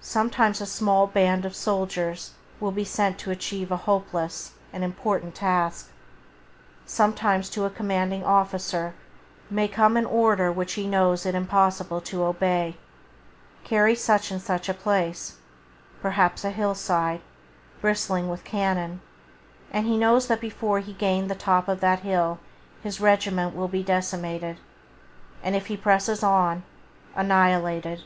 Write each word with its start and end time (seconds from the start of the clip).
Sometimes 0.00 0.62
a 0.62 0.66
small 0.66 1.06
band 1.06 1.44
of 1.44 1.54
soldiers 1.54 2.30
will 2.58 2.70
be 2.70 2.86
sent 2.86 3.18
to 3.18 3.30
achieve 3.30 3.70
a 3.70 3.76
hopeless, 3.76 4.52
an 4.72 4.82
impossible 4.82 5.30
task. 5.30 5.90
Sometimes 6.86 7.50
to 7.50 7.66
a 7.66 7.70
commanding 7.70 8.24
officer 8.24 8.94
may 9.50 9.68
come 9.68 9.98
an 9.98 10.06
order 10.06 10.50
which 10.50 10.72
he 10.72 10.86
knows 10.86 11.26
it 11.26 11.34
impossible 11.34 12.00
to 12.00 12.24
obey: 12.24 12.78
"Carry 13.62 13.94
such 13.94 14.30
and 14.30 14.40
such 14.40 14.70
a 14.70 14.72
place"— 14.72 15.36
perhaps 16.00 16.44
a 16.46 16.50
hill 16.50 16.74
side, 16.74 17.20
bristling 17.82 18.30
with 18.30 18.44
cannon, 18.44 19.02
and 19.70 19.86
he 19.86 19.98
knows 19.98 20.28
that 20.28 20.40
before 20.40 20.78
he 20.80 20.94
can 20.94 20.98
gain 21.00 21.28
the 21.28 21.34
top 21.34 21.68
of 21.68 21.80
that 21.80 21.98
hill 22.00 22.38
his 22.82 23.02
regiment 23.02 23.54
will 23.54 23.68
be 23.68 23.82
decimated, 23.82 24.56
and, 25.42 25.54
if 25.54 25.66
he 25.66 25.76
presses 25.76 26.22
on, 26.22 26.62
annihilated. 27.14 28.02